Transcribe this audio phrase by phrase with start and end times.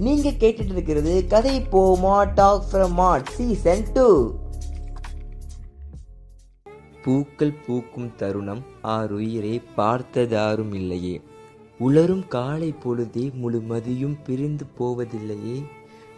[0.00, 4.34] நீங்க கேட்டுட்டு இருக்கிறது கதை போமா talk from mad season two.
[7.02, 11.20] பூக்கள் பூக்கும் தருணம் ஆறுயிரை பார்த்ததாரும் இல்லையே.
[11.78, 15.64] உலரும் காலை பொழுதே முழுமதியும் பிரிந்து போவதில்லையே.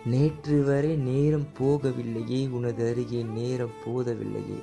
[0.05, 4.61] நேற்று வரை நேரம் போகவில்லையே உனது அருகே நேரம் போதவில்லையே.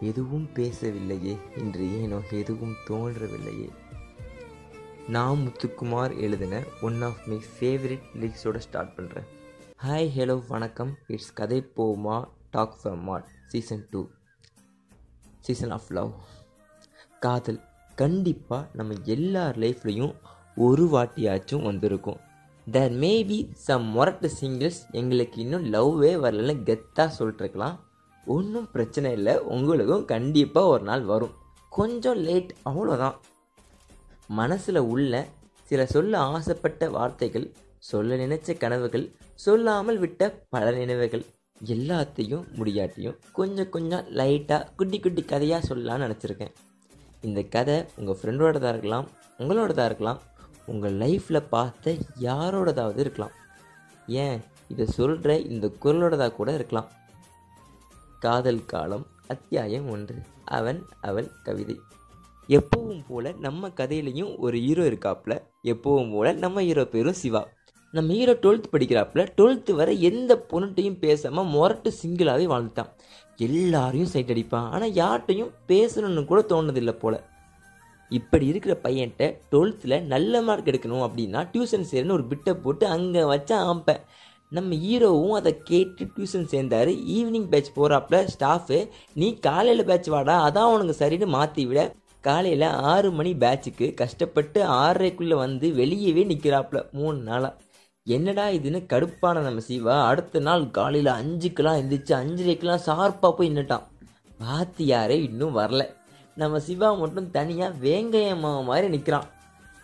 [0.00, 3.68] எதுவும் பேசவில்லையே இன்று ஏனோ எதுவும் தோன்றவில்லையே.
[5.08, 9.26] நான் முத்துக்குமார் எழுதின ஒன் ஆஃப் மை ஃபேவரட் லிரிக்ஸோட ஸ்டார்ட் பண்ணுறேன்
[9.86, 10.96] ஹாய் ஹலோ வணக்கம்.
[11.06, 14.08] இட்ஸ் கதை போமா talk from mad season two
[15.40, 16.12] season of love
[17.20, 17.60] காதல்.
[17.94, 20.14] கண்டிப்பாக நம்ம எல்லார் லைஃப்லையும்
[20.56, 22.20] ஒரு வாட்டியாச்சும் வந்திருக்கும்.
[22.70, 27.78] தேர் மேபி சம் மொரட்டு சிங்கிள்ஸ் எங்களுக்கு இன்னும் லவ்வே வரலன்னு கெத்தாக சொல்லிட்டுருக்கலாம்.
[28.26, 29.38] ஒன்றும் பிரச்சனை இல்லை.
[29.38, 31.34] உங்களுக்கும் கண்டிப்பாக ஒரு நாள் வரும்.
[31.70, 33.16] கொஞ்சம் லேட் அவ்வளோதான்
[34.28, 35.26] மனசில் உள்ள
[35.62, 41.24] சில சொல்ல ஆசைப்பட்ட வார்த்தைகள் சொல்ல நினைச்ச கனவுகள் சொல்லாமல் விட்ட பல நினைவுகள்
[41.64, 46.54] எல்லாத்தையும் முடியாட்டியும் கொஞ்சம் கொஞ்சம் லைட்டாக குட்டி குட்டி கதையாக சொல்லலாம்னு நினச்சிருக்கேன்.
[47.20, 50.20] இந்த கதை உங்கள் ஃப்ரெண்டோடதாக இருக்கலாம் உங்களோடதாக இருக்கலாம்
[50.66, 53.30] உங்கள் லைஃப்பில் பார்த்த யாரோடதாவது இருக்கலாம்.
[54.06, 54.42] ஏன்?
[54.68, 56.90] இதை சொல்கிற இந்த குரலோடதாக கூட இருக்கலாம்.
[58.20, 60.16] காதல் காலம் அத்தியாயம் ஒன்று.
[60.44, 61.80] அவன் அவள் கவிதை.
[62.48, 65.34] எப்பவும் போல நம்ம கதையிலையும் ஒரு ஹீரோ இருக்காப்புல.
[65.64, 67.42] எப்பவும் போல நம்ம ஹீரோ பேரும் சிவா.
[67.94, 72.90] நம்ம ஹீரோ டுவெல்த் படிக்கிறாப்புல டுவெல்த்து வரை எந்த பொண்ணுட்டையும் பேசாமல் மொரட்டு சிங்கிளாகவே வாழ்ந்துட்டான்.
[73.36, 74.68] எல்லாரையும் சைட் அடிப்பான்.
[74.74, 77.16] ஆனால் யார்கிட்டையும் பேசணும்னு கூட தோணுதில்லை போல.
[78.10, 83.56] இப்படி இருக்கிற பையன்கிட்ட டுவெல்த்தில் நல்ல மார்க் எடுக்கணும் அப்படின்னா டியூஷன் சேர்னு ஒரு பிட்டை போட்டு அங்கே வச்சா
[83.70, 84.02] ஆம்பேன்
[84.52, 86.90] நம்ம ஹீரோவும் அதை கேட்டு டியூஷன் சேர்ந்தார்.
[87.16, 88.78] ஈவினிங் பேட்ச் போகிறாப்புல ஸ்டாஃபு
[89.14, 91.80] நீ காலையில் பேட்ச் வாடா அதான் உனக்கு சரின்னு மாற்றி விட
[92.26, 97.54] காலையில் ஆறு மணி பேட்சுக்கு கஷ்டப்பட்டு ஆறரைக்குள்ளே வந்து வெளியவே நிற்கிறாப்புல மூணு நாளாக
[98.06, 99.94] என்னடா இதுன்னு கடுப்பான நம்ம சிவா.
[100.10, 103.86] அடுத்த நாள் காலையில் அஞ்சுக்கெலாம் எந்திரிச்சு அஞ்சரைக்கெலாம் ஷார்ப்பாக போய் நின்றுட்டான்
[104.44, 105.82] வாத்தியாரே இன்னும் வரல.
[106.36, 108.32] நம்ம சிவா மட்டும் தனியாக வேங்கைய
[108.68, 109.28] மாதிரி நிற்கிறான்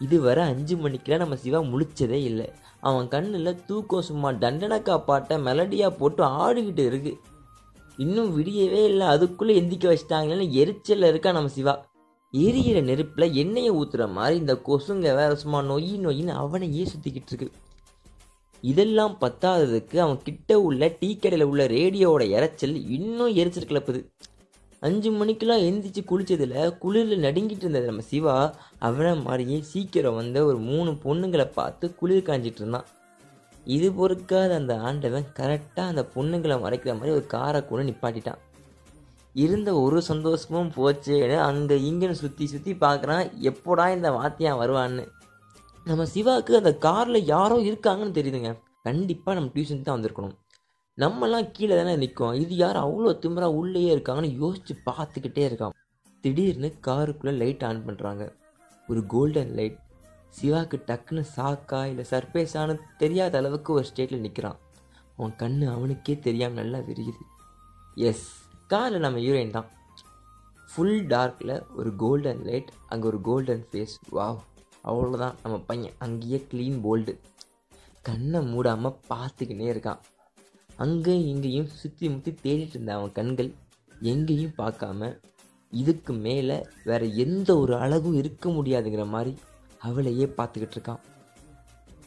[0.07, 2.49] இதுவரை அஞ்சு மணிக்கெலாம் நம்ம சிவா முழிச்சதே இல்லை.
[2.89, 7.13] அவன் கண்ணில் தூக்கம் சும்மா தண்டனக்கா பாட்டை மெலடியாக போட்டு ஆடிக்கிட்டு இருக்கு.
[8.05, 9.07] இன்னும் விடியவே இல்லை.
[9.15, 11.75] அதுக்குள்ளே எந்திக்க வச்சிட்டாங்களேன்னு எரிச்சலில் இருக்கா நம்ம சிவா.
[12.35, 17.49] எரியிற நெருப்பில் எண்ணெயை ஊற்றுற மாதிரி இந்த கொசுங்க வேற சும்மா நொய் நொயின்னு அவனையே சுற்றிக்கிட்டு இருக்கு.
[18.61, 24.01] இதெல்லாம் பத்தாததுக்கு அவன் கிட்ட உள்ள டீ கடையில் உள்ள ரேடியோவோட இறைச்சல் இன்னும் எரிச்சல் கிளப்புது.
[24.81, 26.55] அஞ்சு மணிக்கெல்லாம் எந்திரிச்சு குளித்ததில்
[26.85, 28.37] குளிரில் நடுங்கிட்டு இருந்தது நம்ம சிவா
[28.79, 32.89] அவனை மாதிரியே சீக்கிரம் வந்த ஒரு மூணு பொண்ணுங்களை பார்த்து குளிர் காஞ்சிட்டு இருந்தான்.
[33.65, 38.41] இது பொறுக்காத அந்த ஆண்டவன் கரெக்டாக அந்த பொண்ணுங்களை மறைக்கிற மாதிரி ஒரு காரை கூட நிப்பாட்டிட்டான்.
[39.35, 45.05] இருந்த ஒரு சந்தோஷமும் போச்சேன்னு அங்கே இங்கேன்னு சுற்றி சுற்றி பார்க்குறான் எப்போடா இந்த வாத்தியான் வருவான்னு.
[45.87, 48.51] நம்ம சிவாவுக்கு அந்த காரில் யாரோ இருக்காங்கன்னு தெரியுதுங்க.
[48.89, 50.37] கண்டிப்பாக நம்ம டியூஷன் தான் வந்திருக்கணும்.
[50.99, 55.77] நம்மலாம் கீழே தானே நிற்கும் இது யார் அவ்வளோ திமிரா உள்ளேயே இருக்காங்கன்னு யோசிச்சு பார்த்துக்கிட்டே இருக்கான்.
[56.25, 58.25] திடீர்னு காருக்குள்ளே லைட் ஆன் பண்ணுறாங்க
[58.89, 59.79] ஒரு கோல்டன் லைட்
[60.39, 64.61] சிவாக்கு டக்குன்னு சாக்கா இல்லை சர்ப்ரைஸானு தெரியாத அளவுக்கு ஒரு ஸ்டேட்டில் நிற்கிறான்
[65.17, 67.23] அவன் கண்ணு அவனுக்கே தெரியாமல் நல்லா விரியுது.
[68.09, 68.29] எஸ்
[68.73, 69.69] காரில் நம்ம ஹீரோயின் தான்.
[70.71, 74.39] ஃபுல் டார்க்கில் ஒரு கோல்டன் லைட் அங்கே ஒரு கோல்டன் ஃபேஸ் வாவ்
[74.91, 77.13] அவ்வளோதான் நம்ம பையன் அங்கேயே க்ளீன் போல்டு
[78.09, 80.01] கண்ணை மூடாமல் பார்த்துக்கினே இருக்கான்.
[80.85, 83.51] அங்கேயும் இங்கேயும் சுற்றி முற்றி தேடிட்டு இருந்த அவன் கண்கள்.
[84.13, 85.11] எங்கேயும் பார்க்காம
[85.73, 86.57] இதுக்கு மேலே
[86.89, 89.35] வேற எந்த ஒரு அழகும் இருக்க முடியாதுங்கிற மாதிரி
[89.89, 91.03] அவளையே பார்த்துக்கிட்டு இருக்கான்.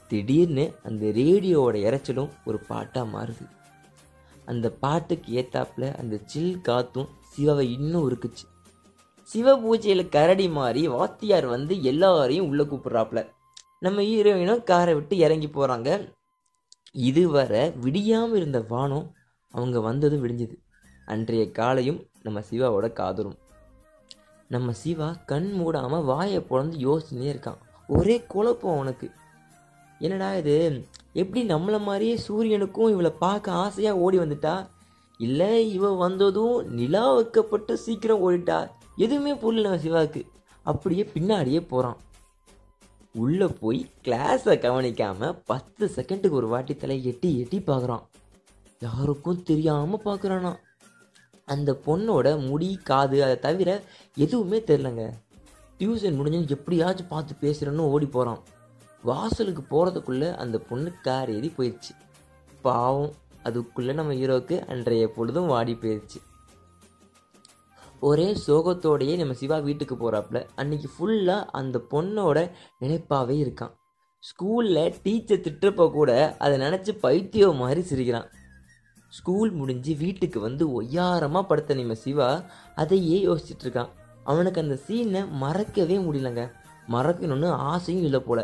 [0.10, 3.46] திடீர்னு அந்த ரேடியோவோட இறைச்சலும் ஒரு பாட்டாக மாறுது.
[4.46, 7.08] அந்த பாட்டுக்கு ஏத்தாப்புல அந்த சில் காத்தும்
[7.38, 8.46] சிவாவை இன்னும் இருக்குச்சு
[9.24, 13.30] சிவ பூஜையில் கரடி மாறி வாத்தியார் வந்து எல்லாரையும் உள்ளே கூப்பிட்றாப்புல.
[13.80, 16.14] நம்ம ஹீரோயினும் காரை விட்டு இறங்கி போகிறாங்க
[16.92, 19.12] இதுவரை விடியாமல் இருந்த வானம்
[19.52, 20.56] அவங்க வந்ததும் விடிஞ்சுது.
[21.06, 23.38] அன்றைய காலையும் நம்ம சிவாவோட காதலும்
[24.48, 27.58] நம்ம சிவா கண் மூடாமல் வாயை பொழந்து யோசிச்சுனே இருக்கான்.
[27.88, 29.12] ஒரே குழப்பம் அவனுக்கு.
[30.00, 30.88] என்னடா இது?
[31.16, 34.56] எப்படி நம்மளை மாதிரியே சூரியனுக்கும் இவளை பார்க்க ஆசையாக ஓடி வந்துட்டா?
[35.20, 38.58] இல்லை இவ வந்ததும் நிலா வைக்கப்பட்டு சீக்கிரம் ஓடிட்டா.
[38.96, 40.22] எதுவுமே புரியல சிவாக்கு சிவாவுக்கு.
[40.66, 42.00] அப்படியே பின்னாடியே போகிறான்
[43.16, 48.04] உள்ளே போய் கிளாஸை கவனிக்காமல் பத்து செகண்டுக்கு ஒரு வாட்டி தலை எட்டி எட்டி பார்க்குறான்.
[48.80, 50.52] யாருக்கும் தெரியாமல் பார்க்குறானா?
[51.48, 53.70] அந்த பொண்ணோட முடி காது அதை தவிர
[54.18, 55.04] எதுவுமே தெரிலங்க
[55.80, 58.42] டியூஷன் முடிஞ்சு எப்படியாச்சும் பார்த்து பேசுகிறேன்னு ஓடி போகிறான்
[59.06, 61.94] வாசலுக்கு போகிறதுக்குள்ளே அந்த பொண்ணு கார் ஏறி போயிடுச்சு
[62.62, 63.12] பாவம்
[63.44, 66.20] அதுக்குள்ளே நம்ம ஹீரோவுக்கு அன்றைய பொழுதும் வாடி போயிடுச்சு
[68.00, 72.40] ஒரே சோகத்தோடையே நம்ம சிவா வீட்டுக்கு போகிறாப்புல அன்னைக்கு ஃபுல்லாக அந்த பொண்ணோட
[72.82, 73.74] நினைப்பாகவே இருக்கான்.
[74.24, 78.28] ஸ்கூலில் டீச்சர் திட்டுறப்ப கூட அதை நினச்சி பைத்தியம் மாதிரி சிரிக்கிறான்.
[79.10, 82.30] ஸ்கூல் முடிஞ்சு வீட்டுக்கு வந்து ஒய்யாரமாக படுத்த நம்ம சிவா
[82.76, 83.92] அதையே யோசிச்சுட்டு இருக்கான்.
[84.24, 86.44] அவனுக்கு அந்த சீனை மறக்கவே முடியலங்க.
[86.90, 88.40] மறக்கணும்னு ஆசையும் இல்லை போல.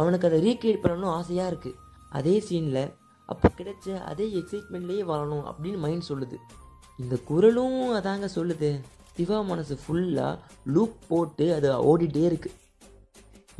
[0.00, 1.80] அவனுக்கு அதை ரீக்ரியேட் பண்ணணும் ஆசையாக இருக்குது
[2.18, 2.84] அதே சீனில்
[3.32, 6.36] அப்போ கிடைச்ச அதே எக்ஸைட்மெண்ட்லேயே வாழணும் அப்படின்னு மைண்ட் சொல்லுது.
[7.02, 8.70] இந்த குரலும் அதாங்க சொல்லுது.
[9.16, 10.38] சிவா மனசு ஃபுல்லாக
[10.74, 12.50] லூப் போட்டு அது ஓடிட்டே இருக்கு.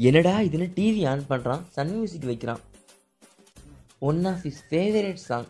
[0.09, 2.63] என்னடா இதுன்னு டிவி ஆன் பண்ணுறான் சன் மியூசிக் வைக்கிறான்.
[4.09, 5.49] One of his favourite song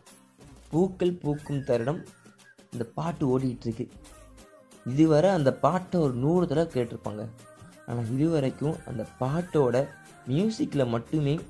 [0.71, 2.01] பூக்கள் பூக்கும் தருடம்
[2.73, 3.87] இந்த பாட்டு ஓடிட்டு இருக்கு.
[4.93, 7.23] இதுவரை அந்த பாட்டை ஒரு நூறு தடவை கேட்டிருப்பாங்க.
[7.87, 9.77] ஆனால் இதுவரைக்கும் அந்த பாட்டோட
[10.27, 11.41] மியூசிக்கில் மட்டுமே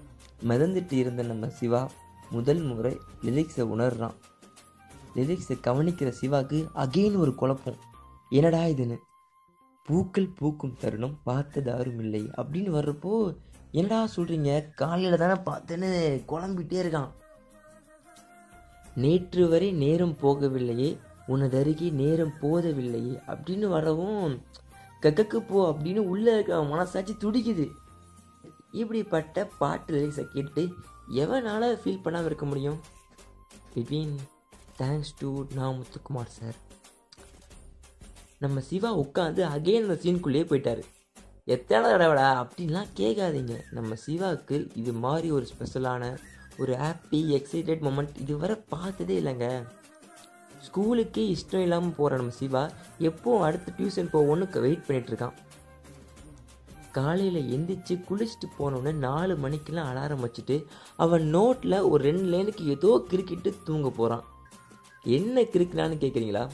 [0.48, 1.90] மிதந்துட்டு இருந்த நம்ம சிவா
[2.30, 4.14] முதல் முறை லிரிக்ஸை உணர்றான்.
[5.14, 7.76] லிரிக்ஸை கவனிக்கிற சிவாக்கு அகெயின் ஒரு குழப்பம்.
[8.30, 8.96] என்னடா இதுன்னு?
[9.84, 12.30] பூக்கள் பூக்கும் தருணம் பார்த்தது யாரும் இல்லை.
[12.36, 13.36] அப்படின்னு வர்றப்போ
[13.70, 17.08] என்னடா சொல்கிறீங்க காலையில் தானே பார்த்தேன்னு குழம்பிட்டே இருக்கான்.
[18.94, 24.42] நேற்று வரை நேரம் போகவில்லையே உனது அருகே நேரம் போதவில்லையே அப்படின்னு வரவும்
[25.02, 27.70] கக்கக்கு போ அப்படின்னு உள்ளே இருக்க மனசாட்சி துடிக்குது.
[28.80, 30.62] இப்படிப்பட்ட பாட்டு லிரிக்ஸை கேட்டு
[31.22, 32.78] எவனால் ஃபீல் பண்ணாமல் இருக்க முடியும்?
[33.74, 34.14] பிட்வீன்
[34.80, 36.58] தேங்க்ஸ் டு நா முத்துக்குமார் சார்.
[38.44, 40.82] நம்ம சிவா உட்காந்து அகைன் அந்த சீனுக்குள்ளேயே போயிட்டார்.
[41.54, 43.54] எத்தனை தடவைடா அப்படின்லாம் கேட்காதீங்க.
[43.70, 46.04] நம்ம சிவாவுக்கு இது மாதிரி ஒரு ஸ்பெஷலான
[46.58, 49.48] ஒரு ஹாப்பி எக்ஸைட்டட் மூமெண்ட் இதுவரை பார்த்ததே இல்லைங்க.
[50.66, 52.62] ஸ்கூலுக்கே இஷ்டம் இல்லாமல் போகிற நம்ம சிவா
[53.08, 55.36] எப்போ அடுத்து டியூஷன் போவோன்னு வெயிட் பண்ணிகிட்ருக்கான் இருக்கான்.
[56.94, 60.56] காலையில் எந்திரிச்சு குளிச்சுட்டு போனோடனே நாலு மணிக்கெல்லாம் அலாரம் வச்சுட்டு
[60.96, 64.24] அவன் நோட்டில் ஒரு ரெண்டு லைனுக்கு ஏதோ கிறுக்கிட்டு தூங்க போகிறான்
[65.10, 66.44] என்ன கிரிக்கலான்னு கேட்குறீங்களா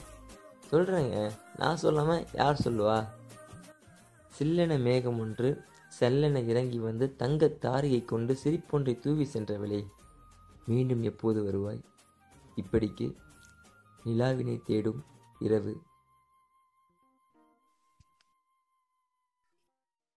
[0.72, 1.16] சொல்கிறேங்க
[1.56, 2.98] நான் சொல்லாமல் யார் சொல்லுவா?
[4.32, 5.48] சில்லென மேகம் ஒன்று
[6.00, 9.80] செல்லென இறங்கி வந்து தங்க தாரியை கொண்டு சிரிப்பொன்றை தூவி சென்றவளே
[10.66, 11.80] மீண்டும் எப்போது வருவாய்?
[12.56, 13.06] இப்படிக்கு
[14.04, 15.00] நிலாவினை தேடும்
[15.40, 15.72] இரவு